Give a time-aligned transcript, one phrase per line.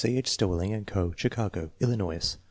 [0.03, 2.35] Stoelting & Co., Chicago, Illinois.